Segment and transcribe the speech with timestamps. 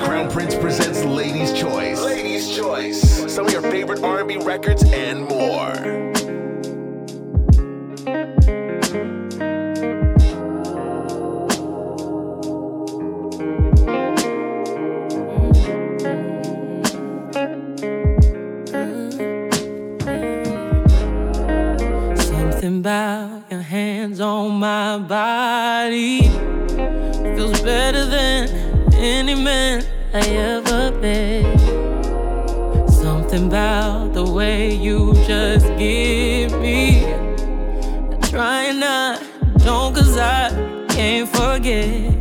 [0.00, 2.00] Crown Prince presents Ladies Choice.
[2.00, 3.32] Ladies Choice.
[3.32, 6.08] Some of your favorite R&B records and more.
[22.62, 26.22] about your hands on my body
[27.36, 28.57] feels better than
[28.98, 31.60] any man I ever met.
[32.90, 37.06] Something about the way you just give me.
[37.06, 39.22] I try not,
[39.58, 40.50] don't, cause I
[40.88, 42.17] can't forget.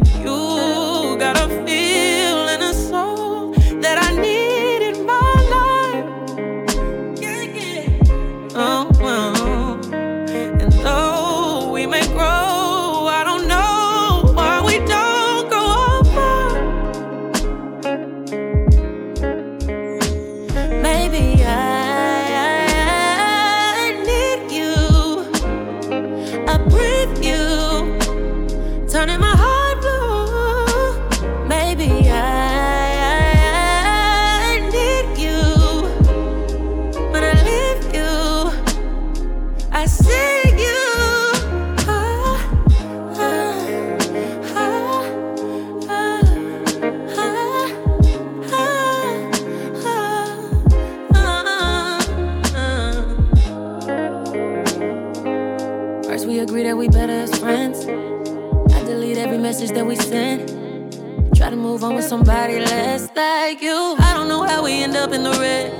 [62.08, 63.96] somebody less like you.
[64.00, 65.72] I don't know how we end up in the red.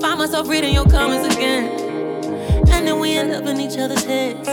[0.00, 1.64] Find myself reading your comments again.
[2.68, 4.48] And then we end up in each other's heads.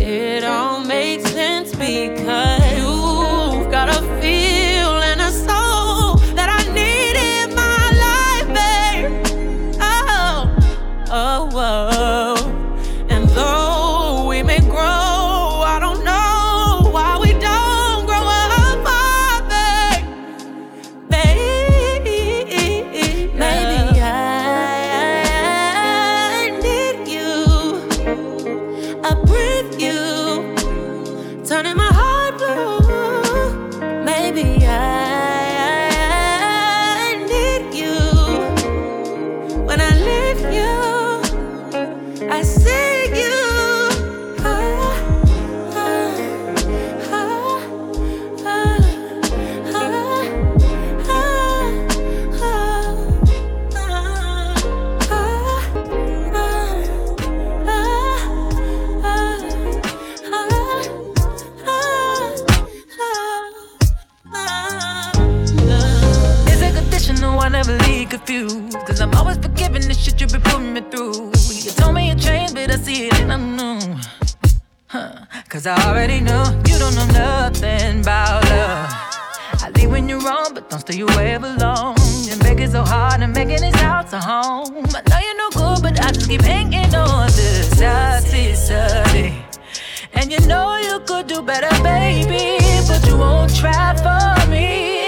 [0.00, 2.49] It all makes sense because.
[75.62, 78.88] Cause I already knew you don't know nothing about love.
[79.62, 81.98] I leave when you're wrong, but don't stay away long.
[82.30, 84.86] And make it so hard and making this out to home.
[84.94, 89.34] I know you're no good, but I just keep hanging on this toxicity.
[90.14, 92.56] And you know you could do better, baby,
[92.88, 94.99] but you won't try for me.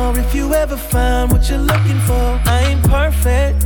[0.00, 2.26] More if you ever find what you're looking for.
[2.54, 3.58] I ain't perfect.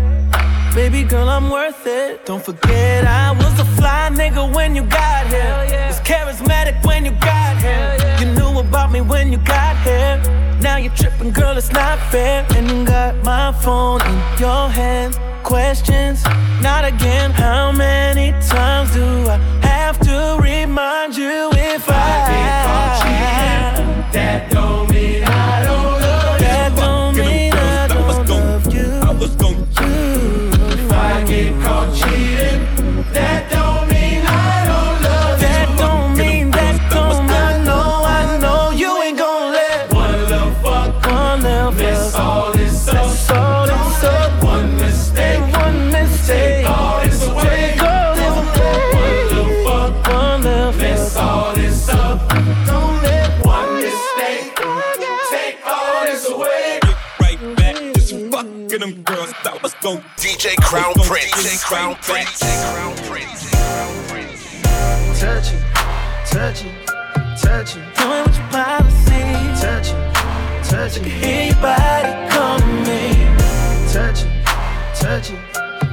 [0.74, 2.26] Baby girl, I'm worth it.
[2.26, 5.54] Don't forget, I was a fly nigga when you got here.
[5.90, 7.90] Was charismatic when you got here.
[8.20, 10.14] You knew about me when you got here.
[10.66, 12.46] Now you're tripping, girl, it's not fair.
[12.56, 16.24] And you got my phone in your hands questions,
[16.68, 17.30] not again.
[17.30, 24.12] How many times do I have to remind you if I, I caught cheating?
[24.16, 24.63] That
[59.84, 61.30] DJ Crown Prince.
[61.32, 62.40] DJ Crown Prince.
[65.20, 65.62] Touch it,
[66.26, 66.86] touch it,
[67.40, 67.84] touch it.
[67.96, 69.20] Doing what your policy.
[69.60, 71.04] Touch it, touch it.
[71.04, 73.12] Hear your body calling me.
[73.92, 74.34] Touch it
[75.04, 75.38] touch it,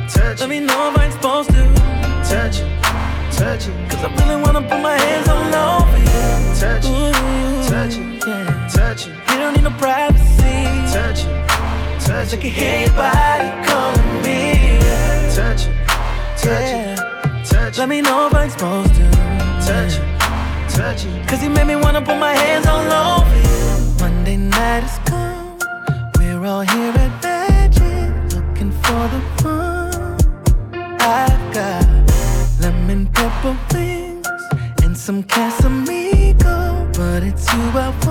[0.09, 0.39] touch it.
[0.39, 1.63] Let me know if I ain't supposed to
[2.31, 2.71] touch it,
[3.37, 3.75] touch it.
[3.89, 6.21] Cause I really wanna put my hands all over you.
[6.61, 7.13] Touch it,
[7.69, 8.67] touch it, yeah.
[8.71, 9.13] touch it.
[9.29, 10.55] You don't need no privacy.
[10.93, 11.50] Touch it,
[12.11, 12.33] touch.
[12.33, 14.39] I can hear your body calling me.
[15.35, 15.75] Touch it,
[16.43, 16.97] touch it,
[17.45, 17.77] touch it.
[17.77, 19.05] Let me know if I'm supposed to
[19.67, 20.05] touch it,
[20.77, 21.27] touch it.
[21.27, 23.63] Cause you made me wanna put my hands all over you.
[23.99, 25.57] Monday night is come,
[26.17, 30.17] we're all here at Magic, looking for the fun.
[30.99, 31.85] I've got
[32.61, 34.27] lemon pepper wings
[34.83, 36.57] and some Casamigo,
[36.97, 38.10] but it's you I want.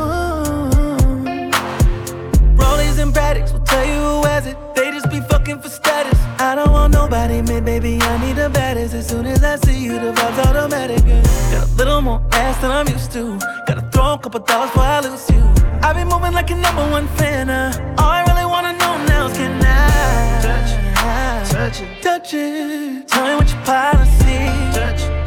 [3.81, 4.57] Tell you who has it.
[4.75, 6.19] They just be fucking for status.
[6.39, 7.99] I don't want nobody, man, baby.
[8.01, 8.95] I need the baddest.
[8.95, 11.05] As soon as I see you, the vibe's automatic.
[11.05, 11.23] Girl.
[11.53, 13.39] Got a little more ass than I'm used to.
[13.67, 15.43] Gotta throw a couple dollars before I lose you.
[15.83, 17.49] I be moving like a number one fan.
[17.49, 17.97] Uh.
[17.99, 19.71] All I really wanna know now is can I?
[21.51, 23.09] touch it, touch it.
[23.09, 24.39] Tell me what your policy.
[24.77, 25.27] Touch it,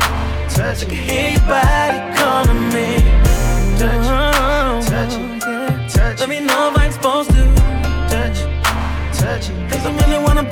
[0.49, 0.87] touch it.
[0.87, 3.22] I can hear your body calling me.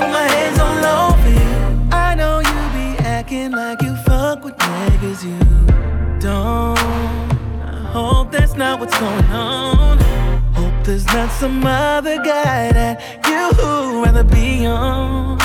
[0.01, 1.53] Put my hands all over you.
[1.91, 5.39] I know you be acting like you fuck with niggas you
[6.19, 6.77] don't.
[7.75, 9.99] I hope that's not what's going on.
[10.59, 12.95] Hope there's not some other guy that
[13.27, 15.39] you who rather be on.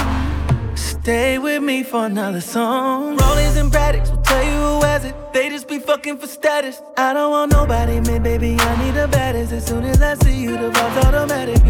[0.74, 3.18] Stay with me for another song.
[3.18, 5.14] Rollies and Braddocks will tell you who has it.
[5.34, 6.80] They just be fucking for status.
[6.96, 8.56] I don't want nobody, man, baby.
[8.58, 9.52] I need the baddest.
[9.52, 11.62] As soon as I see you, the vibe's automatic.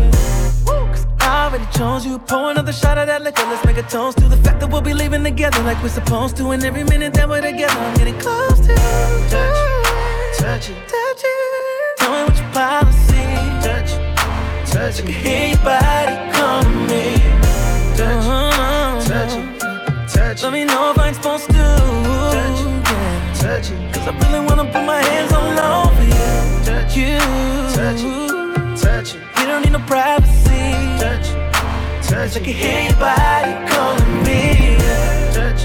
[0.66, 2.18] Woo, cause I already chose you.
[2.20, 3.42] Pour another shot of that liquor.
[3.42, 6.36] Let's make a toast to the fact that we'll be leaving together like we're supposed
[6.36, 6.50] to.
[6.50, 8.76] And every minute that we're together, I'm getting close to you.
[9.28, 11.98] Touch it, touch it, touch it.
[11.98, 13.24] Tell me what your policy.
[13.66, 13.90] Touch
[14.70, 15.02] touch it.
[15.02, 17.04] I can hear your body calling me.
[17.98, 19.00] Uh-huh.
[19.04, 20.42] Touch it touch it, touch it.
[20.44, 20.85] Let me know
[32.36, 34.76] I can hear your body calling me.
[35.32, 35.62] Touch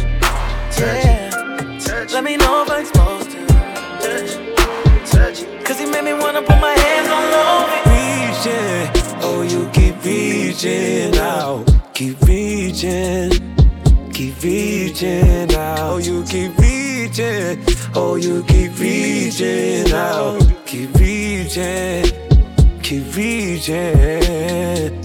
[0.75, 2.13] touch it, touch.
[2.13, 3.45] Let me know if I'm supposed to
[4.03, 4.31] touch
[5.11, 5.65] touch.
[5.65, 7.77] Cause you made me wanna put my hands all over.
[7.91, 8.87] Reaching,
[9.21, 13.29] oh you keep reaching out keep reaching,
[14.11, 15.79] keep reaching out.
[15.79, 17.63] Oh, you keep reaching,
[17.93, 20.41] oh, you keep reaching out.
[20.65, 22.05] Keep reaching,
[22.81, 25.00] keep reaching.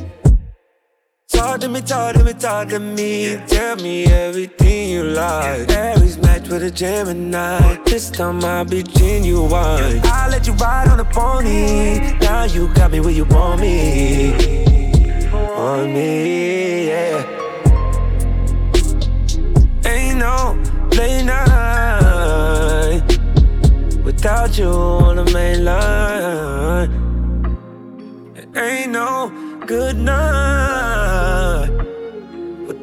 [1.57, 3.41] Talk to me, talk to me, talk to me.
[3.47, 5.71] Tell me everything you like.
[5.71, 7.83] Aries match with a Gemini.
[7.85, 10.03] This time I'll be genuine.
[10.05, 12.19] I'll let you ride on the pony.
[12.19, 14.35] Now you got me where you want me
[15.33, 17.25] on me, yeah.
[19.87, 23.01] Ain't no late night
[24.05, 26.91] without you on the main line.
[28.55, 29.33] Ain't no
[29.67, 31.16] good night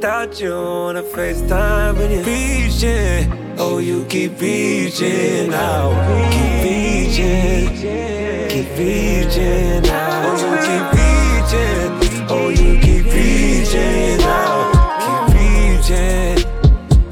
[0.03, 3.55] without you on a FaceTime when you're reaching.
[3.57, 5.93] Oh, you keep reaching out,
[6.33, 7.69] keep reaching,
[8.49, 10.25] keep reaching out.
[10.27, 11.91] Oh, you keep reaching.
[12.29, 16.35] Oh, you keep reaching out, keep reaching,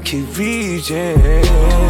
[0.04, 1.81] keep reaching.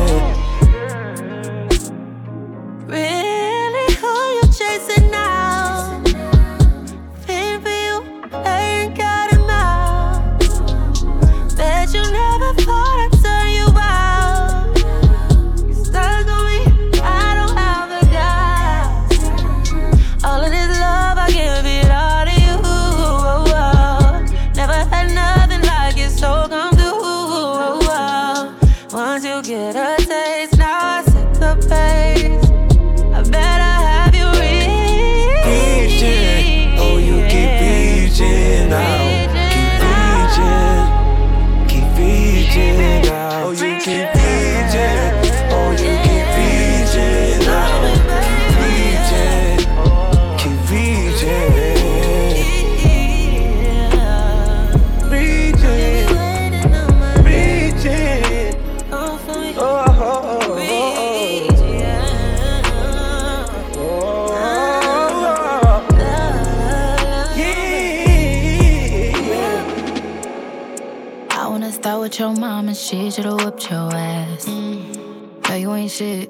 [72.92, 74.44] She should've whooped your ass.
[74.44, 75.49] Mm.
[75.49, 76.28] No, you ain't shit.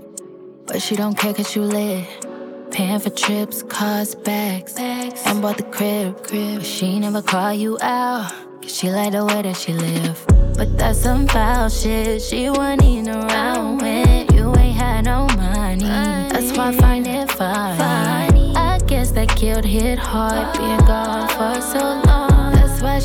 [0.65, 2.07] But she don't care cause you lit.
[2.71, 5.23] Paying for trips, cars, bags, bags.
[5.27, 6.23] and bought the crib.
[6.23, 6.59] crib.
[6.59, 8.31] But she never call you out.
[8.63, 10.25] Cause she like the way that she live.
[10.57, 12.23] But that's some foul shit.
[12.23, 15.83] She wasn't even around when you ain't had no money.
[15.83, 18.55] That's why I find it funny.
[18.55, 22.32] I guess that killed hit hard being gone for so long.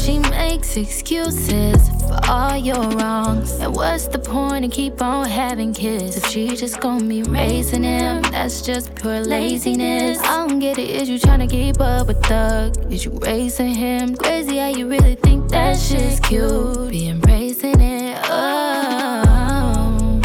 [0.03, 3.51] She makes excuses for all your wrongs.
[3.59, 7.83] And what's the point in keep on having kids if she just gonna be raising
[7.83, 8.21] him?
[8.23, 10.19] That's just pure laziness.
[10.19, 10.89] I don't get it.
[10.89, 12.91] Is you trying to keep up with Thug?
[12.91, 14.15] Is you raising him?
[14.15, 16.89] Crazy how you really think that shit's cute.
[16.89, 18.17] Be embracing it.
[18.25, 20.21] Oh,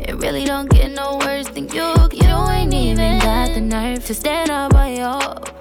[0.00, 1.92] it really don't get no worse than you.
[2.12, 5.53] You ain't even got the nerve to stand up on your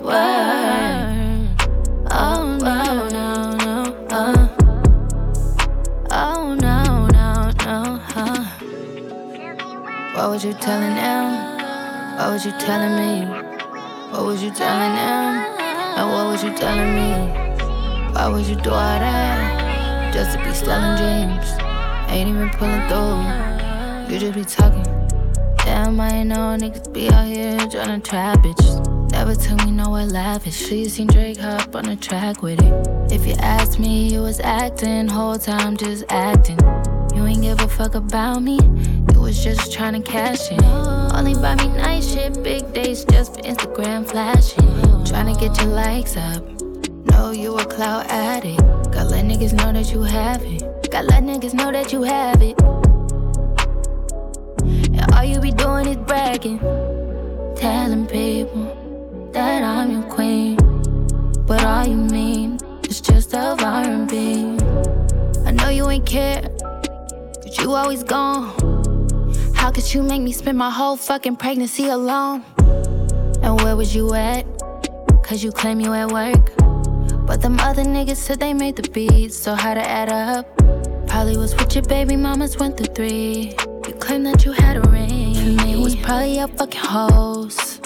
[10.33, 12.17] was you telling them?
[12.17, 13.27] What was you telling me?
[14.11, 15.45] What was you telling them?
[15.95, 17.11] And what was you telling me?
[18.15, 20.11] Why would you do all that?
[20.11, 21.45] Just to be stealing dreams.
[22.09, 24.11] Ain't even pulling through.
[24.11, 24.81] You just be talking.
[25.57, 29.11] Damn, I ain't know niggas be out here trying to trap bitches.
[29.11, 30.55] Never took me nowhere lavish.
[30.55, 33.13] She seen Drake hop on the track with it.
[33.13, 36.57] If you asked me, you was acting, whole time just acting.
[37.15, 38.57] You ain't give a fuck about me.
[39.33, 40.63] Was just trying to cash in.
[40.63, 44.69] Only buy me nice shit, big days just for Instagram flashing.
[45.05, 46.43] Trying to get your likes up.
[47.09, 48.61] Know you a cloud addict.
[48.91, 50.61] Gotta let niggas know that you have it.
[50.91, 52.61] Gotta let niggas know that you have it.
[55.01, 56.59] And all you be doing is bragging,
[57.55, 60.57] telling people that I'm your queen.
[61.47, 64.59] But all you mean is just of R&B.
[65.43, 66.43] I know you ain't care,
[67.41, 68.72] cause you always gone.
[69.63, 72.43] How could you make me spend my whole fucking pregnancy alone?
[73.41, 74.43] And where was you at?
[75.23, 76.51] Cause you claim you at work.
[77.25, 80.45] But them other niggas said they made the beats, so how to add up?
[81.07, 83.55] Probably was with your baby mamas, went through three.
[83.87, 85.57] You claim that you had a ring.
[85.57, 87.79] For it was probably your fucking hoes.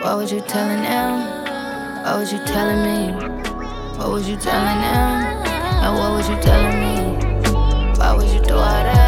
[0.00, 2.04] What was you telling them?
[2.06, 3.12] What was you telling me?
[3.98, 5.44] What was you telling them?
[5.84, 7.98] And what was you telling me?
[7.98, 9.01] Why would you do all that?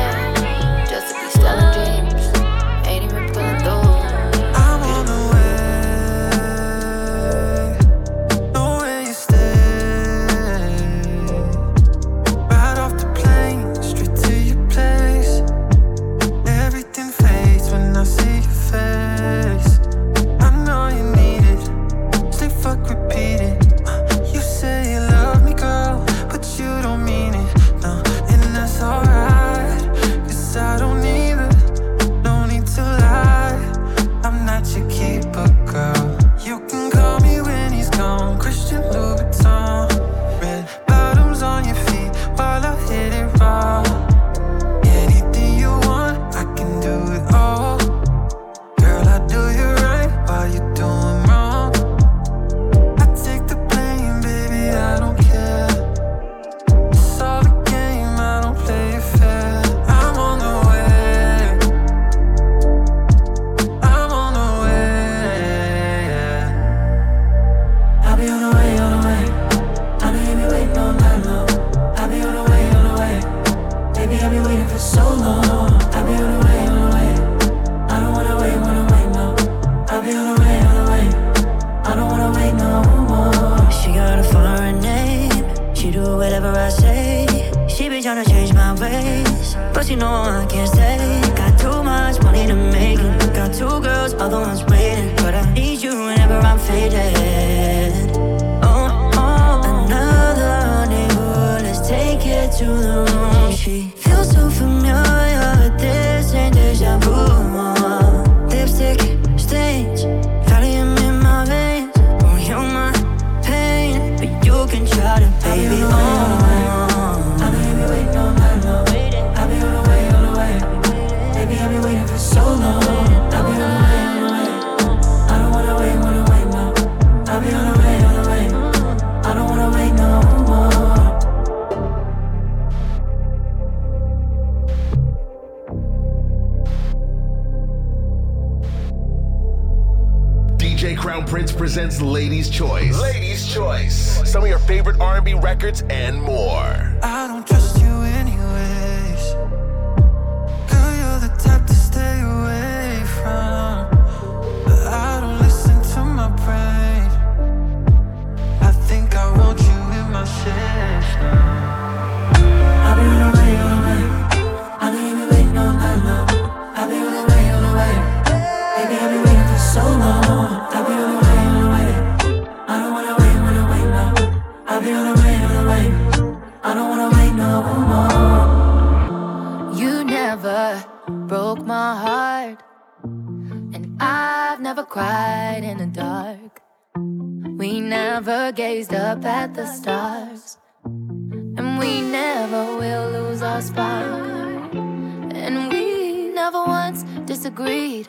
[188.45, 190.59] never gazed up at the stars.
[190.85, 194.75] And we never will lose our spark.
[194.75, 198.07] And we never once disagreed.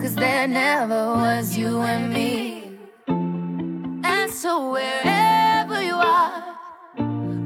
[0.00, 2.78] Cause there never was you and me.
[3.06, 6.56] And so wherever you are,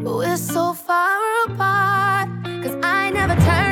[0.05, 2.29] we're so far apart.
[2.63, 3.68] Cause I never turned.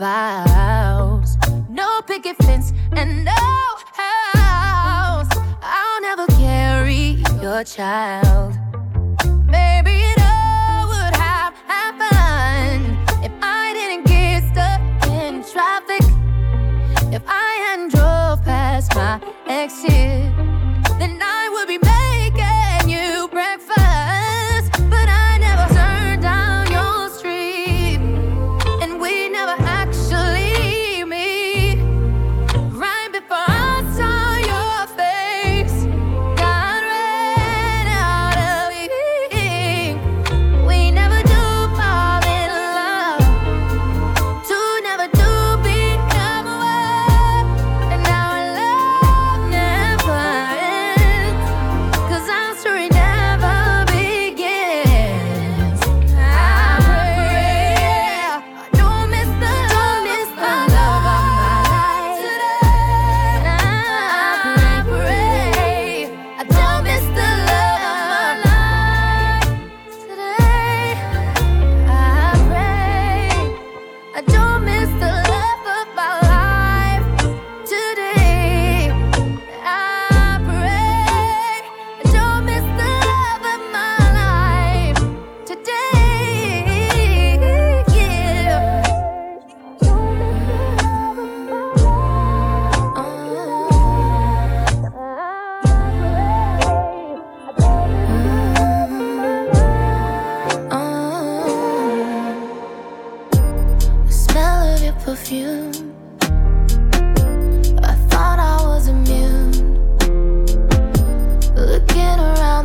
[0.00, 1.36] vows.
[1.68, 3.32] No picket fence and no
[3.92, 5.28] house.
[5.62, 8.59] I'll never carry your child.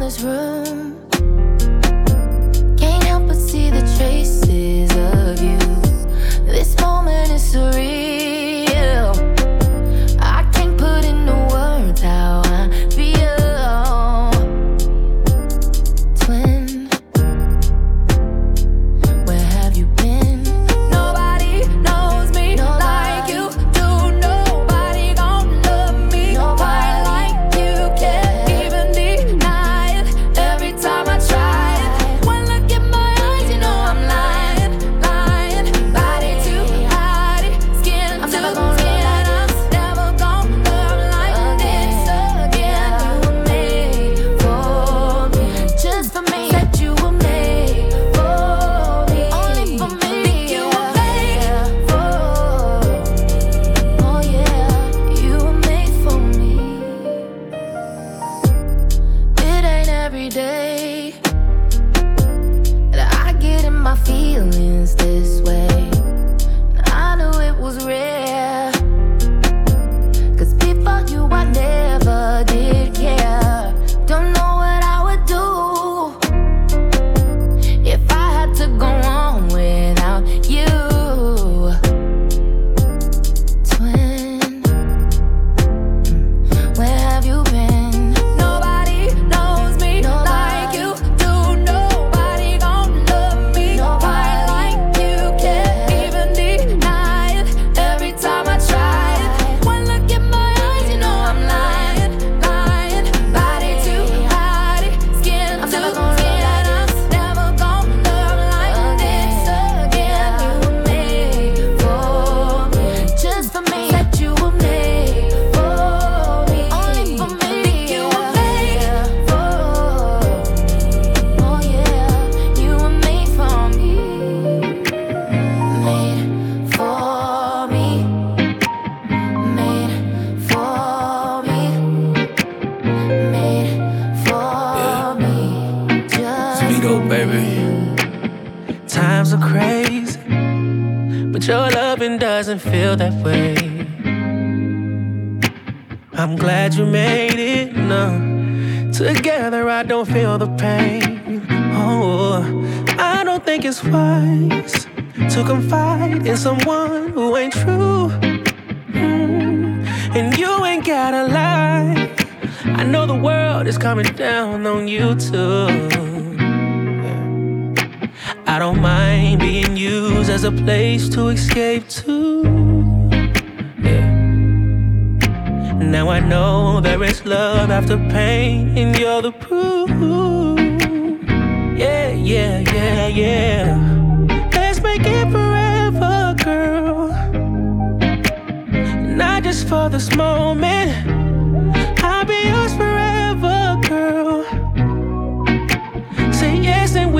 [0.05, 0.54] this room.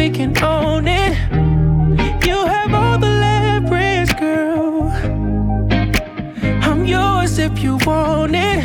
[0.10, 1.14] Can own it.
[2.26, 4.90] You have all the leverage, girl.
[6.62, 8.64] I'm yours if you want it.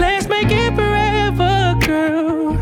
[0.00, 2.54] Let's make it forever, girl.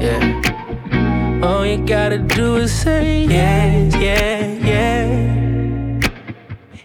[0.00, 1.42] Yeah.
[1.42, 5.30] All you gotta do is say yes, yeah, yeah.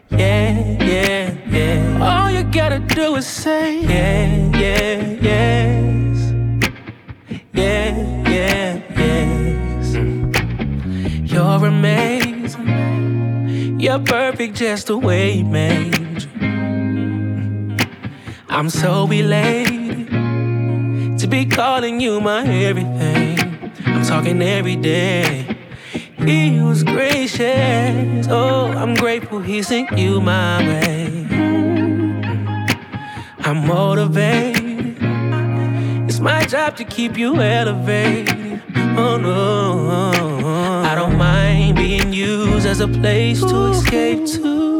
[0.09, 1.99] Yeah, yeah, yeah.
[2.01, 5.14] All you gotta do is say yeah, yeah,
[14.55, 16.25] just the way you made.
[18.47, 20.07] I'm so elated
[21.19, 23.73] to be calling you my everything.
[23.85, 25.57] I'm talking every day.
[26.19, 28.27] He was gracious.
[28.29, 31.27] Oh, I'm grateful he sent you my way.
[33.39, 34.97] I'm motivated.
[36.07, 38.63] It's my job to keep you elevated.
[38.97, 42.13] Oh no, I don't mind being
[42.75, 44.79] as a place to escape to.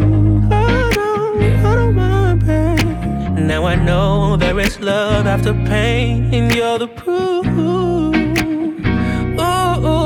[0.52, 3.48] I don't, I don't mind pain.
[3.48, 7.46] Now I know there is love after pain, and you're the proof.
[7.48, 8.12] Ooh,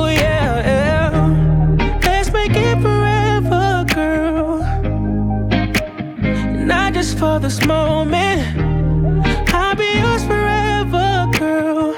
[0.08, 1.97] yeah, yeah.
[2.04, 4.60] Let's make it forever, girl.
[6.71, 8.41] Not just for this moment.
[9.52, 11.95] I'll be yours forever, girl.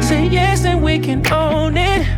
[0.00, 2.17] Say yes, and we can own it.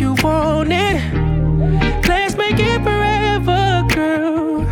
[0.00, 0.96] You want it.
[2.06, 4.62] Let's make it forever, girl.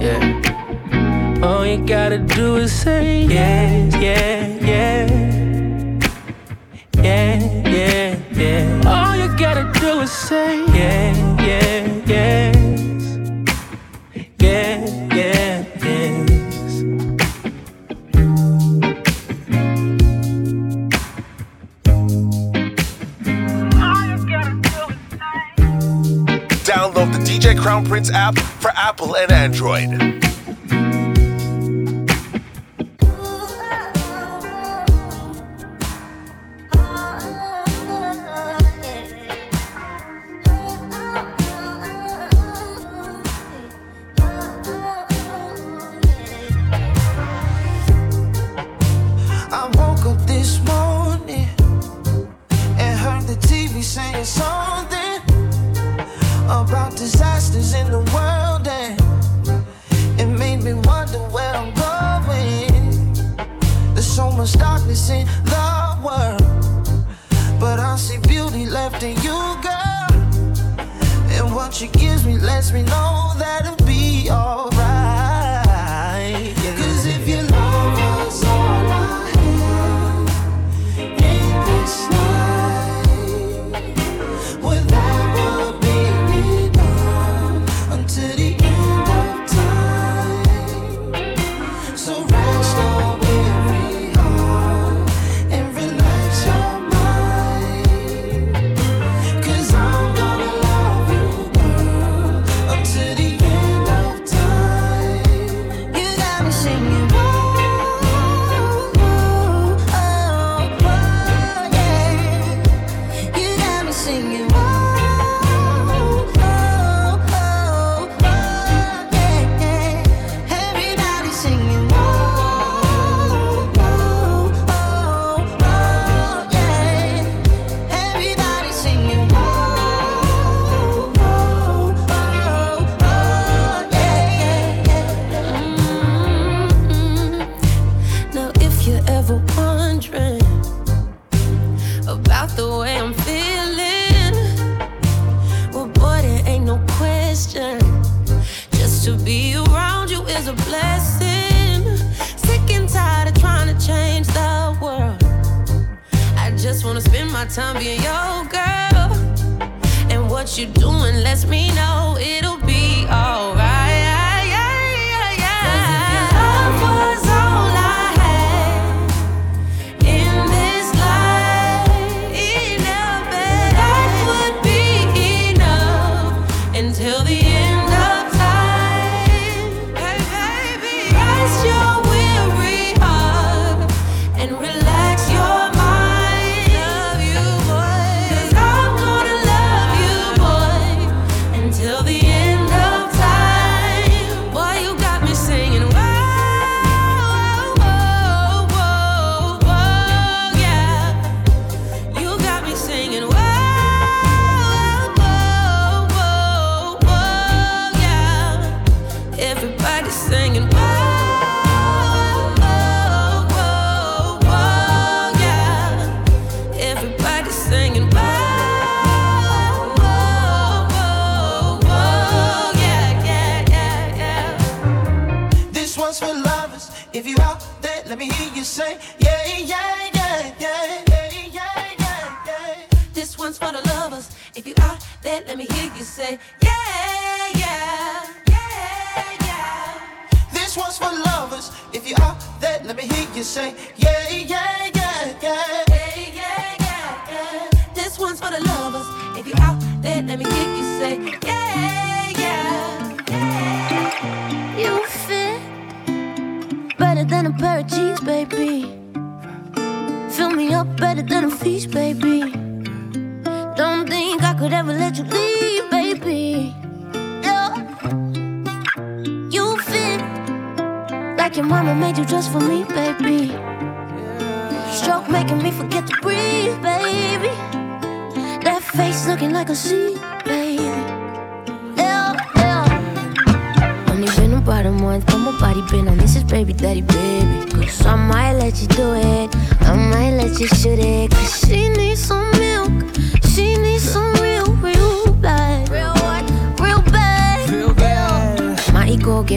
[0.00, 1.40] Yeah.
[1.42, 6.00] All you gotta do is say yes, yeah, yeah.
[7.02, 7.36] Yeah,
[7.68, 8.82] yeah, yeah.
[8.86, 11.03] All you gotta do is say yeah,
[27.94, 30.23] Prince app for Apple and Android.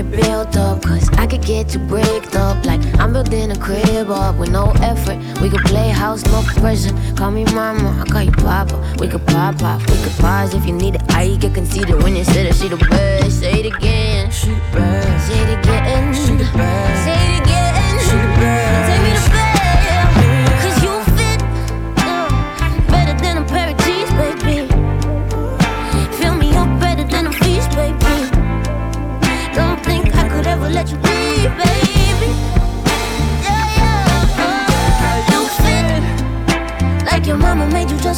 [0.03, 2.63] get built up Cause I could get you bricked up.
[2.65, 5.17] Like I'm building a crib up with no effort.
[5.41, 6.93] We could play house, no pressure.
[7.15, 8.77] Call me mama, I call you papa.
[8.99, 12.03] We could pop off, we could pause if you need it I get conceited?
[12.03, 15.27] When you say that she the best Say it again, she the best.
[15.27, 16.96] Say it again, she the best.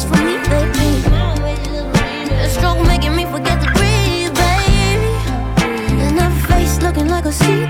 [0.04, 1.02] much for me, baby.
[2.28, 5.02] The stroke making me forget to breathe, baby.
[6.02, 7.66] And her face looking like a sea.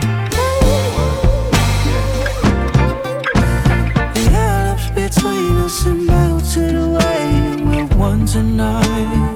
[4.15, 7.57] The air between us and melted away.
[7.65, 9.30] We're one tonight.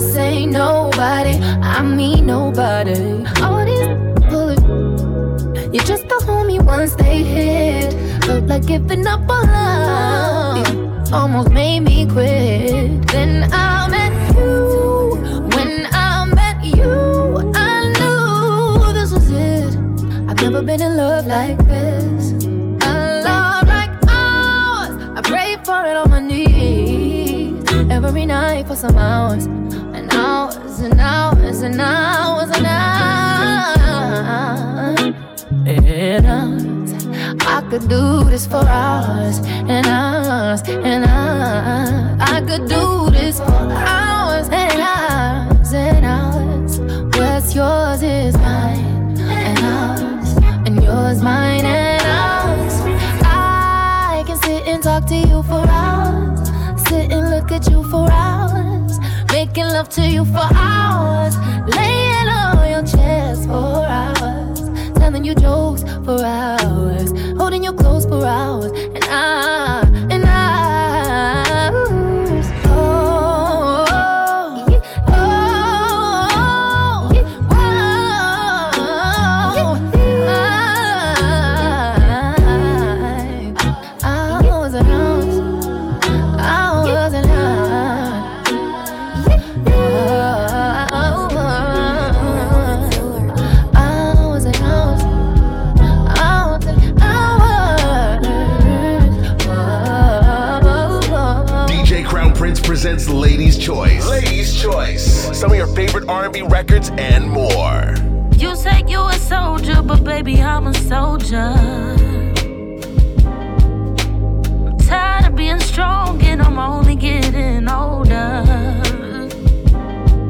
[0.00, 3.24] Say nobody, I mean nobody.
[3.42, 3.86] All these
[4.30, 4.62] bullets,
[5.72, 7.92] you just the homie once they hit.
[8.24, 13.06] Felt like giving up on love, almost made me quit.
[13.08, 15.16] Then I met you.
[15.54, 19.76] When I met you, I knew this was it.
[20.28, 22.32] I've never been in love like this.
[22.84, 28.96] A love like ours, I pray for it on my knees every night for some
[28.96, 29.46] hours
[30.40, 33.76] hours and hours and hours and hours.
[35.66, 36.92] And hours.
[37.46, 39.38] I could do this for hours
[39.74, 42.18] and hours and hours.
[42.20, 46.80] I could do this for hours and hours and hours.
[47.18, 50.36] What's yours is mine and ours,
[50.66, 52.74] and yours mine and ours.
[53.22, 56.48] I can sit and talk to you for hours,
[56.88, 58.49] sit and look at you for hours
[59.50, 61.36] making love to you for hours,
[61.74, 64.60] laying on your chest for hours,
[64.96, 69.89] telling you jokes for hours, holding you close for hours, and I.
[102.80, 104.08] presents Ladies' Choice.
[104.08, 105.38] Ladies' Choice.
[105.38, 107.94] Some of your favorite R&B records and more.
[108.38, 111.52] You say you a soldier, but baby, I'm a soldier.
[114.64, 118.46] I'm tired of being strong and I'm only getting older.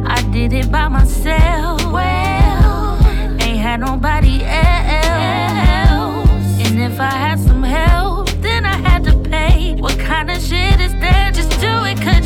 [0.09, 1.85] I did it by myself.
[1.93, 2.99] Well,
[3.43, 6.29] ain't had nobody else.
[6.67, 9.77] And if I had some help, then I had to pay.
[9.77, 11.35] What kind of shit is that?
[11.37, 11.97] Just do it.
[11.99, 12.20] Could you say?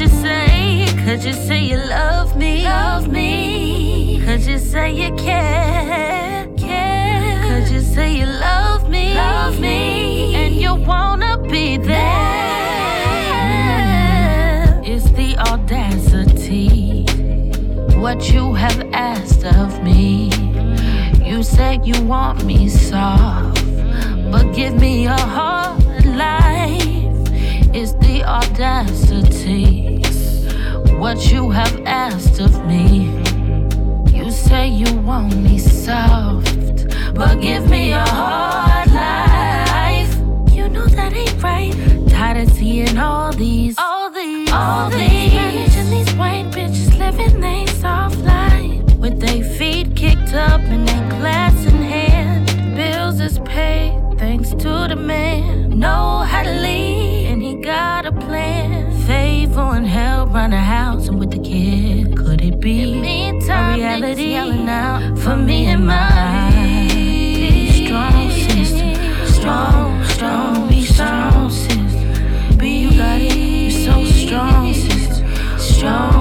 [1.14, 2.64] Could you say you love me?
[2.64, 4.20] Love me.
[4.24, 6.44] Could you say you care?
[6.56, 7.40] Care.
[7.44, 9.14] Could you say you love me?
[9.14, 10.34] Love me.
[10.34, 12.02] And you wanna be there.
[14.84, 17.04] It's the audacity.
[17.96, 20.32] What you have asked of me.
[21.24, 23.64] You said you want me soft,
[24.32, 26.82] but give me a hard life.
[27.72, 29.83] It's the audacity.
[30.98, 33.10] What you have asked of me.
[34.16, 36.54] You say you want me soft,
[37.14, 40.14] but give me a hard life.
[40.54, 41.74] You know that ain't right.
[42.08, 47.40] Tired of seeing all these, all these, all these Spanish and these white bitches living
[47.40, 52.46] they soft life with their feet kicked up and their glass in hand.
[52.74, 55.78] Bills is paid thanks to the man.
[55.78, 58.83] Know how to lead and he got a plan.
[59.06, 62.16] Favor and help run the house and with the kid.
[62.16, 66.88] Could it be a reality yelling out for me and mine?
[66.88, 68.94] Be strong, sister.
[69.26, 72.56] Strong, strong, be strong, sister.
[72.56, 73.36] Be you got it.
[73.36, 75.22] You're so strong, sister.
[75.58, 76.13] Strong,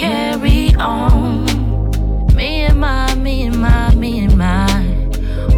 [0.00, 1.44] carry on.
[2.34, 4.66] Me and my, me and my, me and my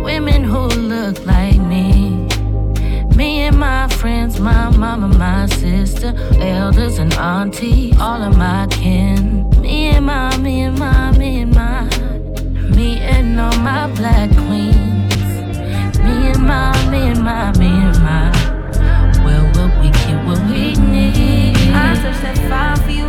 [0.03, 2.27] women who look like me.
[3.15, 9.49] Me and my friends, my mama, my sister, elders and auntie, all of my kin.
[9.61, 11.85] Me and my, me and my, me and my,
[12.77, 15.99] me and all my black queens.
[16.05, 18.27] Me and my, me and my, me and my.
[19.25, 21.57] Well, what we get, what we need.
[21.73, 23.02] I touch that fire for you.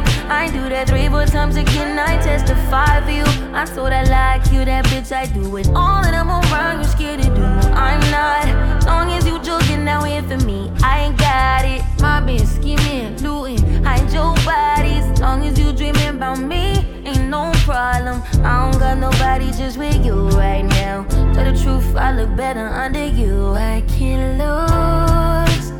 [0.43, 1.97] I do that three, four times again.
[1.97, 3.23] I testify for you.
[3.53, 5.13] I told I like you, that bitch.
[5.13, 6.81] I do it all, and I'm around.
[6.81, 7.45] You're scared to do?
[7.71, 8.83] I'm not.
[8.85, 10.69] Long as you joking, now here for me.
[10.83, 11.81] I ain't got it.
[12.01, 15.05] My bitch scheming, looting, hide your bodies.
[15.21, 18.21] Long as you dreaming about me, ain't no problem.
[18.43, 21.05] I don't got nobody just with you right now.
[21.33, 23.53] Tell the truth, I look better under you.
[23.53, 25.71] I can't lose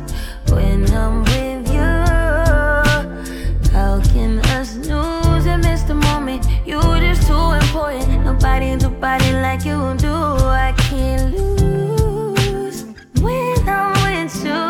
[0.50, 1.53] when I'm with
[4.64, 6.42] us lose and miss the moment?
[6.64, 8.24] You just too important.
[8.24, 10.14] Nobody do body like you do.
[10.66, 12.84] I can't lose
[13.20, 14.64] when I'm with you.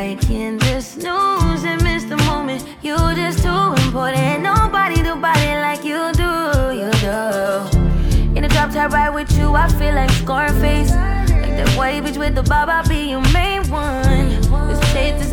[0.00, 2.64] I can just lose and miss the moment.
[2.82, 4.42] You just too important.
[4.42, 6.30] Nobody do body like you do.
[6.80, 7.18] You do.
[8.36, 10.90] In the drop top ride with you, I feel like Scarface.
[11.42, 14.33] Like that white bitch with the bob, I'll be your main one.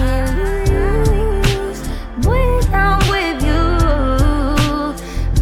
[0.00, 1.80] can't lose
[2.26, 3.00] when I'm
[3.42, 3.62] you.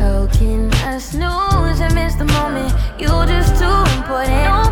[0.00, 2.74] How can I snooze and miss the moment?
[2.98, 4.67] You just too important.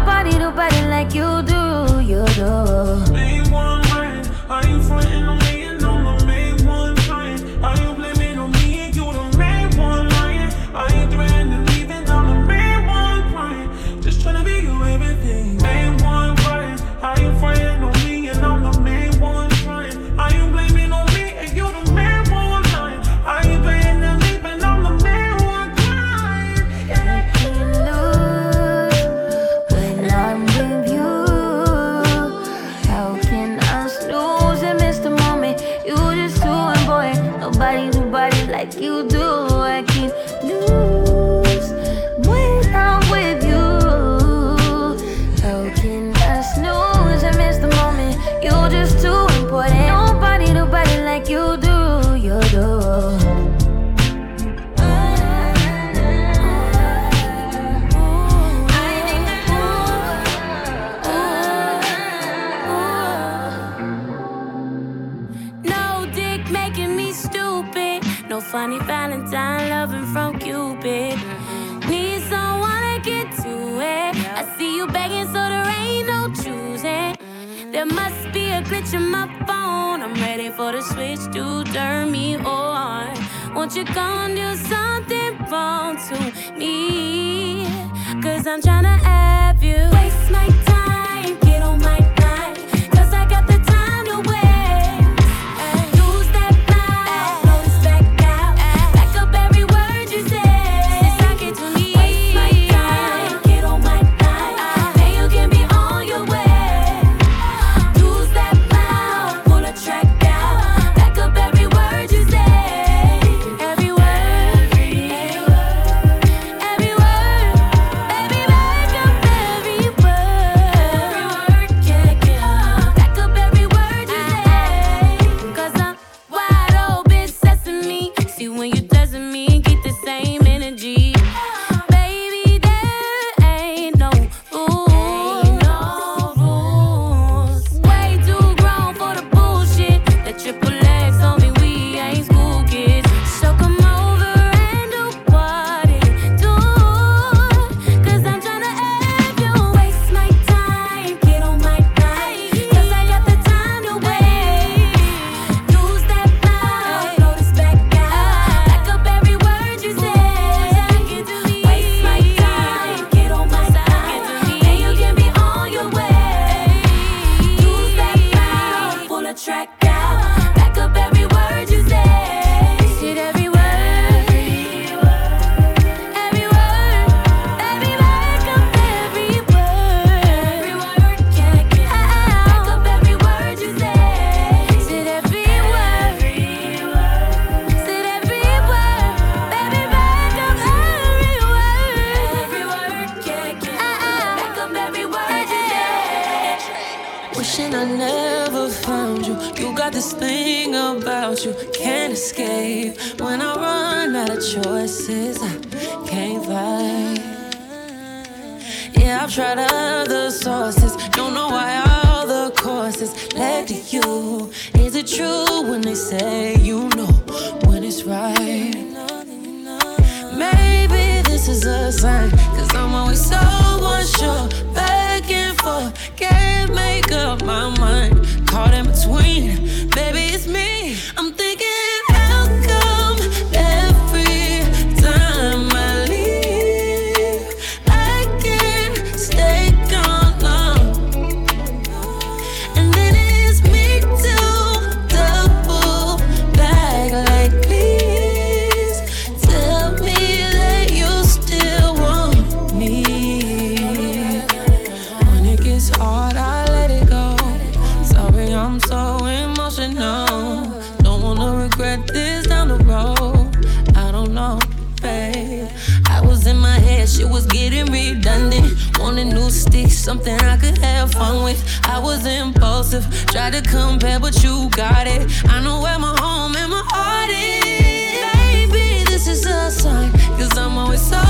[269.19, 271.63] on a new stick, something I could have fun with.
[271.85, 275.23] I was impulsive, tried to compare, but you got it.
[275.47, 278.69] I know where my home and my heart is.
[278.69, 281.23] Baby, this is a sign, cause I'm always so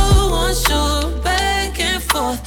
[0.47, 1.23] unsure.
[1.23, 2.41] Back and forth,